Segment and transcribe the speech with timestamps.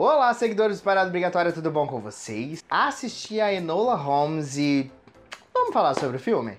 [0.00, 2.64] Olá, seguidores do Parada Obrigatória, tudo bom com vocês?
[2.70, 4.88] Assisti a Enola Holmes e...
[5.52, 6.56] Vamos falar sobre o filme?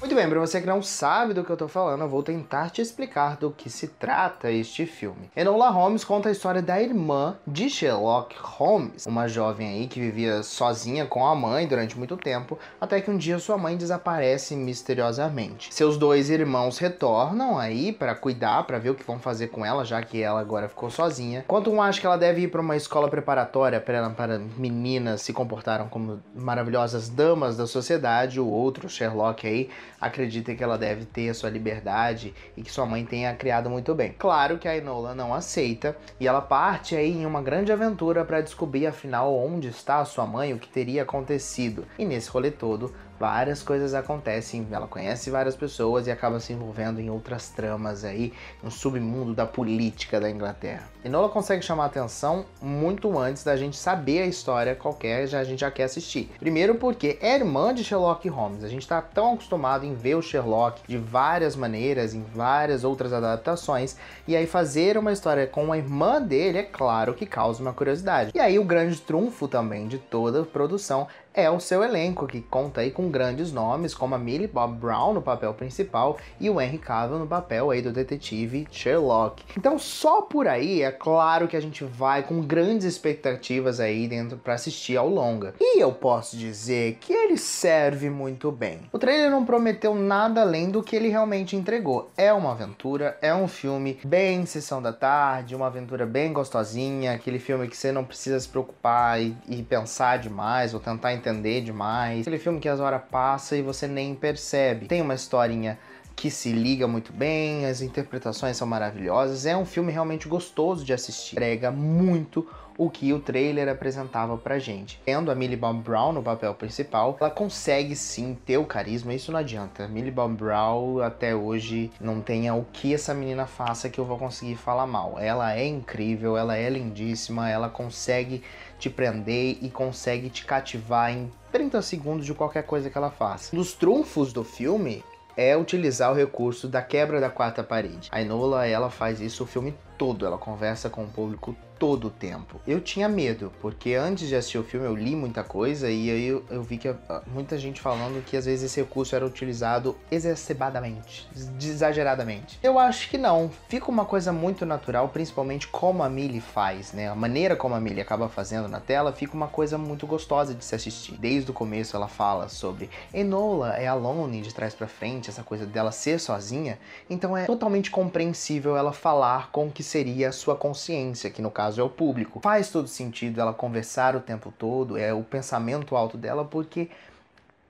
[0.00, 2.70] Muito bem, para você que não sabe do que eu tô falando, eu vou tentar
[2.70, 5.30] te explicar do que se trata este filme.
[5.36, 10.42] Enola Holmes conta a história da irmã de Sherlock Holmes, uma jovem aí que vivia
[10.42, 15.68] sozinha com a mãe durante muito tempo, até que um dia sua mãe desaparece misteriosamente.
[15.72, 19.84] Seus dois irmãos retornam aí para cuidar, para ver o que vão fazer com ela,
[19.84, 21.40] já que ela agora ficou sozinha.
[21.40, 25.34] Enquanto um acha que ela deve ir para uma escola preparatória para, para meninas se
[25.34, 29.68] comportaram como maravilhosas damas da sociedade, o outro, Sherlock aí,
[30.00, 33.94] acredita que ela deve ter a sua liberdade e que sua mãe tenha criado muito
[33.94, 34.14] bem.
[34.18, 38.40] Claro que a Enola não aceita e ela parte aí em uma grande aventura para
[38.40, 41.84] descobrir afinal onde está a sua mãe, o que teria acontecido.
[41.98, 47.00] E nesse rolê todo, várias coisas acontecem, ela conhece várias pessoas e acaba se envolvendo
[47.00, 50.88] em outras tramas aí, no submundo da política da Inglaterra.
[51.04, 55.60] Enola consegue chamar atenção muito antes da gente saber a história qualquer, já a gente
[55.60, 56.30] já quer assistir.
[56.38, 60.22] Primeiro porque é irmã de Sherlock Holmes, a gente está tão acostumado em ver o
[60.22, 65.76] Sherlock de várias maneiras, em várias outras adaptações, e aí fazer uma história com a
[65.76, 68.32] irmã dele, é claro que causa uma curiosidade.
[68.34, 72.40] E aí o grande trunfo também de toda a produção é o seu elenco, que
[72.40, 76.60] conta aí com grandes nomes como a Millie Bob Brown no papel principal e o
[76.60, 79.44] Henry Cavill no papel aí do detetive Sherlock.
[79.56, 84.36] Então só por aí é claro que a gente vai com grandes expectativas aí dentro
[84.38, 85.54] para assistir ao longa.
[85.60, 88.80] E eu posso dizer que ele serve muito bem.
[88.92, 92.10] O trailer não prometeu nada além do que ele realmente entregou.
[92.16, 97.38] É uma aventura, é um filme bem sessão da tarde, uma aventura bem gostosinha, aquele
[97.38, 102.22] filme que você não precisa se preocupar e, e pensar demais ou tentar entender demais.
[102.22, 104.86] Aquele filme que as horas passam e você nem percebe.
[104.86, 105.78] Tem uma historinha
[106.20, 109.46] que se liga muito bem, as interpretações são maravilhosas.
[109.46, 111.34] É um filme realmente gostoso de assistir.
[111.34, 115.00] Prega muito o que o trailer apresentava pra gente.
[115.02, 119.32] Tendo a Millie Bob Brown no papel principal, ela consegue sim ter o carisma, isso
[119.32, 119.88] não adianta.
[119.88, 124.18] Millie Bob Brown até hoje não tenha o que essa menina faça que eu vou
[124.18, 125.16] conseguir falar mal.
[125.18, 128.42] Ela é incrível, ela é lindíssima, ela consegue
[128.78, 133.56] te prender e consegue te cativar em 30 segundos de qualquer coisa que ela faça.
[133.56, 135.02] Nos trunfos do filme
[135.36, 138.08] é utilizar o recurso da quebra da quarta parede.
[138.10, 142.10] A Enola, ela faz isso o filme todo, ela conversa com o público todo o
[142.10, 142.60] tempo.
[142.66, 146.26] Eu tinha medo, porque antes de assistir o filme eu li muita coisa e aí
[146.26, 149.96] eu, eu vi que ah, muita gente falando que às vezes esse recurso era utilizado
[150.10, 151.26] exacerbadamente,
[151.58, 152.58] exageradamente.
[152.62, 157.08] Eu acho que não, fica uma coisa muito natural, principalmente como a Millie faz, né?
[157.08, 160.62] A maneira como a Millie acaba fazendo na tela fica uma coisa muito gostosa de
[160.62, 161.16] se assistir.
[161.16, 165.64] Desde o começo ela fala sobre Enola é alone de trás para frente, essa coisa
[165.64, 166.78] dela ser sozinha,
[167.08, 171.80] então é totalmente compreensível ela falar com que seria a sua consciência, que no caso
[171.80, 172.40] é o público.
[172.40, 176.88] Faz todo sentido ela conversar o tempo todo, é o pensamento alto dela, porque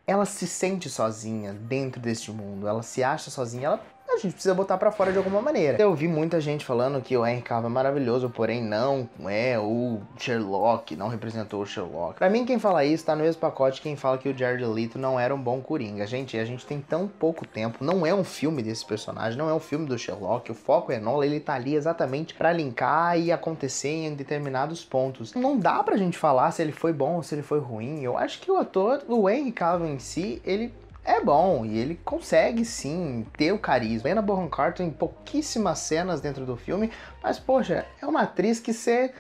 [0.07, 3.81] ela se sente sozinha dentro deste mundo, ela se acha sozinha, ela
[4.21, 5.81] a gente precisa botar para fora de alguma maneira.
[5.81, 9.99] Eu vi muita gente falando que o Henry Cavill é maravilhoso, porém não é o
[10.19, 12.19] Sherlock, não representou o Sherlock.
[12.19, 14.99] Para mim quem fala isso tá no mesmo pacote quem fala que o Jared Leto
[14.99, 16.07] não era um bom Coringa.
[16.07, 19.55] Gente, a gente tem tão pouco tempo, não é um filme desse personagem, não é
[19.55, 23.33] um filme do Sherlock, o foco é Nola, ele tá ali exatamente para linkar e
[23.33, 25.35] acontecer em determinados pontos.
[25.35, 28.03] Não dá pra gente falar se ele foi bom ou se ele foi ruim.
[28.03, 30.73] Eu acho que o ator, o Henry Cavill em si, ele
[31.11, 34.09] é bom e ele consegue sim ter o carisma.
[34.09, 36.91] Helena Bonham Carter em pouquíssimas cenas dentro do filme,
[37.23, 39.13] mas poxa, é uma atriz que você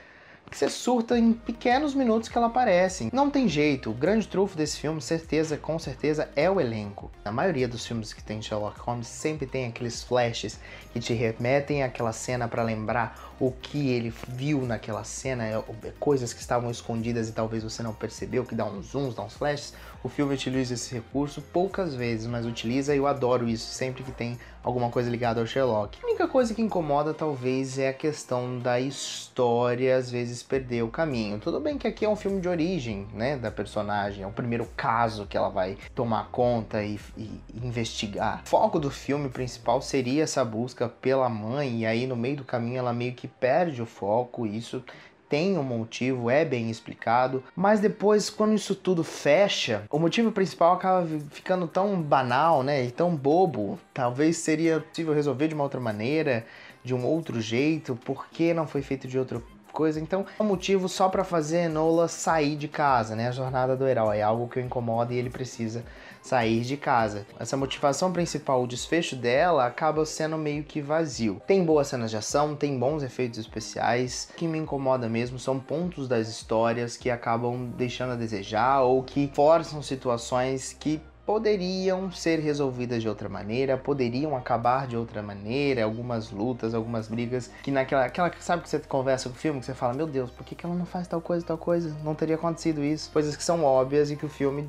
[0.50, 3.08] que você surta em pequenos minutos que ela aparece.
[3.12, 7.10] Não tem jeito, o grande trunfo desse filme, certeza, com certeza, é o elenco.
[7.24, 10.58] Na maioria dos filmes que tem Sherlock Holmes, sempre tem aqueles flashes
[10.92, 15.92] que te remetem àquela cena para lembrar o que ele viu naquela cena, é, é,
[15.98, 19.32] coisas que estavam escondidas e talvez você não percebeu, que dá uns zooms, dá uns
[19.32, 19.72] flashes.
[20.02, 24.12] O filme utiliza esse recurso poucas vezes, mas utiliza e eu adoro isso sempre que
[24.12, 25.98] tem alguma coisa ligada ao Sherlock.
[26.02, 30.88] A única coisa que incomoda talvez é a questão da história às vezes perder o
[30.88, 31.38] caminho.
[31.38, 34.66] Tudo bem que aqui é um filme de origem, né, da personagem, é o primeiro
[34.76, 38.42] caso que ela vai tomar conta e, e investigar.
[38.44, 42.44] O foco do filme principal seria essa busca pela mãe e aí no meio do
[42.44, 44.82] caminho ela meio que perde o foco, isso
[45.30, 50.74] tem um motivo, é bem explicado, mas depois, quando isso tudo fecha, o motivo principal
[50.74, 52.84] acaba ficando tão banal, né?
[52.84, 53.78] E tão bobo.
[53.94, 56.44] Talvez seria possível resolver de uma outra maneira,
[56.82, 59.40] de um outro jeito, por que não foi feito de outra
[59.80, 59.98] coisa.
[59.98, 63.28] Então, é um motivo só para fazer Enola sair de casa, né?
[63.28, 65.82] A jornada do herói é algo que o incomoda e ele precisa
[66.22, 67.26] sair de casa.
[67.38, 71.40] Essa motivação principal, o desfecho dela, acaba sendo meio que vazio.
[71.46, 74.28] Tem boas cenas de ação, tem bons efeitos especiais.
[74.32, 79.02] O que me incomoda mesmo são pontos das histórias que acabam deixando a desejar ou
[79.02, 81.00] que forçam situações que
[81.30, 87.52] poderiam ser resolvidas de outra maneira, poderiam acabar de outra maneira, algumas lutas, algumas brigas,
[87.62, 90.28] que naquela, aquela, sabe que você conversa com o filme, que você fala, meu Deus,
[90.28, 91.96] por que, que ela não faz tal coisa, tal coisa?
[92.02, 93.12] Não teria acontecido isso.
[93.12, 94.68] Coisas que são óbvias e que o filme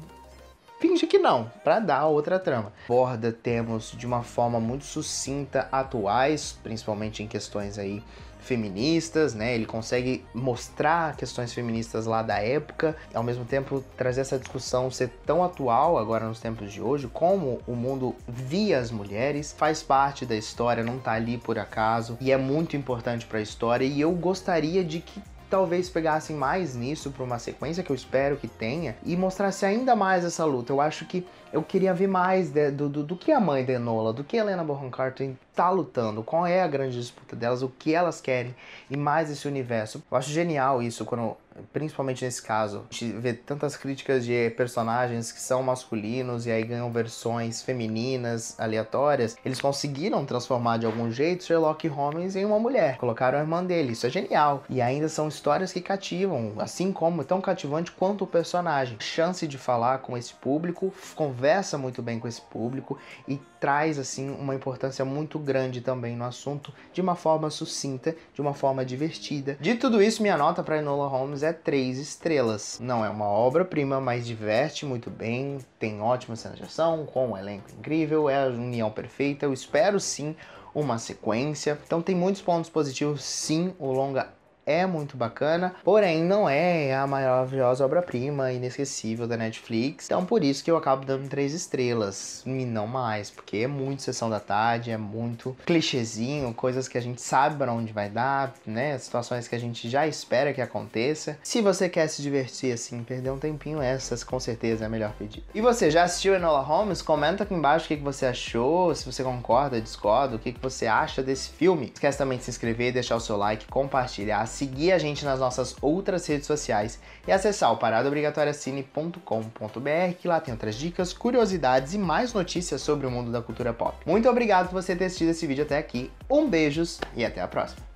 [0.80, 2.72] finge que não, para dar outra trama.
[2.88, 8.04] Borda temos de uma forma muito sucinta atuais, principalmente em questões aí
[8.42, 9.56] feministas, né?
[9.56, 14.92] Ele consegue mostrar questões feministas lá da época, e ao mesmo tempo trazer essa discussão
[14.92, 19.82] ser tão atual agora nos tempos de hoje, como o mundo via as mulheres, faz
[19.84, 23.86] parte da história, não tá ali por acaso, e é muito importante para a história,
[23.86, 25.22] e eu gostaria de que
[25.52, 29.94] talvez pegassem mais nisso para uma sequência que eu espero que tenha e mostrasse ainda
[29.98, 30.72] mais essa luta.
[30.72, 33.74] Eu acho que eu queria ver mais de, do, do, do, que a mãe de
[33.74, 37.70] Enola, do que Helena Bonham Carter tá lutando, qual é a grande disputa delas, o
[37.70, 38.56] que elas querem
[38.90, 40.02] e mais esse universo.
[40.10, 41.36] Eu acho genial isso quando
[41.74, 46.64] principalmente nesse caso, a gente vê tantas críticas de personagens que são masculinos e aí
[46.64, 49.38] ganham versões femininas aleatórias.
[49.44, 53.94] Eles conseguiram transformar de algum jeito Sherlock Holmes em uma mulher, colocaram a irmã dele,
[53.94, 54.64] isso é genial.
[54.70, 58.98] E ainda são histórias que cativam, assim como tão cativante quanto o personagem.
[59.00, 64.30] Chance de falar com esse público, conversa muito bem com esse público e traz assim
[64.30, 65.51] uma importância muito grande
[65.82, 69.58] também no assunto de uma forma sucinta, de uma forma divertida.
[69.60, 72.80] De tudo isso, minha nota para Enola Holmes é três estrelas.
[72.82, 77.38] Não é uma obra-prima, mas diverte muito bem, tem ótima cena de ação, com um
[77.38, 79.46] elenco incrível, é a união perfeita.
[79.46, 80.36] Eu espero sim
[80.74, 81.78] uma sequência.
[81.86, 84.30] Então tem muitos pontos positivos, sim, o longa
[84.66, 90.06] é muito bacana, porém não é a maravilhosa obra-prima inesquecível da Netflix.
[90.06, 94.02] Então por isso que eu acabo dando três estrelas e não mais, porque é muito
[94.02, 98.54] sessão da tarde, é muito clichêzinho, coisas que a gente sabe para onde vai dar,
[98.66, 98.98] né?
[98.98, 101.38] Situações que a gente já espera que aconteça.
[101.44, 105.14] Se você quer se divertir assim, perder um tempinho, essas com certeza é a melhor
[105.18, 105.46] pedida.
[105.54, 107.02] E você já assistiu Enola Holmes?
[107.02, 111.24] Comenta aqui embaixo o que, você achou, se você concorda, discorda, o que, você acha
[111.24, 111.92] desse filme.
[111.94, 115.76] Esquece também de se inscrever, deixar o seu like, compartilhar seguir a gente nas nossas
[115.82, 122.34] outras redes sociais e acessar o paradaobrigatoriacine.com.br, que lá tem outras dicas, curiosidades e mais
[122.34, 123.98] notícias sobre o mundo da cultura pop.
[124.06, 127.48] Muito obrigado por você ter assistido esse vídeo até aqui, um beijos e até a
[127.48, 127.91] próxima.